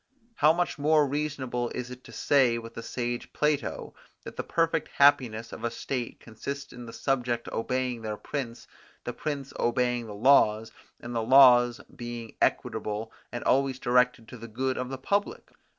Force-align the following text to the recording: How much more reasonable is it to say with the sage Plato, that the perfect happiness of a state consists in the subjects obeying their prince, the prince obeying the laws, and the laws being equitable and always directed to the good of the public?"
How 0.37 0.51
much 0.51 0.79
more 0.79 1.05
reasonable 1.05 1.69
is 1.75 1.91
it 1.91 2.03
to 2.05 2.11
say 2.11 2.57
with 2.57 2.73
the 2.73 2.81
sage 2.81 3.31
Plato, 3.33 3.93
that 4.23 4.35
the 4.35 4.41
perfect 4.43 4.87
happiness 4.87 5.53
of 5.53 5.63
a 5.63 5.69
state 5.69 6.19
consists 6.19 6.73
in 6.73 6.87
the 6.87 6.91
subjects 6.91 7.51
obeying 7.53 8.01
their 8.01 8.17
prince, 8.17 8.67
the 9.03 9.13
prince 9.13 9.53
obeying 9.59 10.07
the 10.07 10.15
laws, 10.15 10.71
and 10.99 11.13
the 11.13 11.21
laws 11.21 11.81
being 11.95 12.33
equitable 12.41 13.11
and 13.31 13.43
always 13.43 13.77
directed 13.77 14.27
to 14.29 14.37
the 14.37 14.47
good 14.47 14.75
of 14.75 14.89
the 14.89 14.97
public?" 14.97 15.51